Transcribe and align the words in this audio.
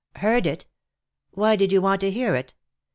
"Heard 0.25 0.47
it? 0.47 0.65
Why 1.29 1.55
did 1.55 1.71
you 1.71 1.79
want 1.79 2.01
to 2.01 2.09
hear 2.09 2.33
it? 2.33 2.55